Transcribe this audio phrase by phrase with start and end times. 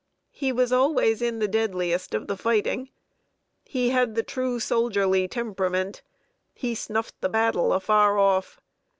[0.31, 2.89] He was always in the deadliest of the fighting.
[3.63, 6.01] He had the true soldierly temperament.
[6.55, 8.59] He snuffed the battle afar off.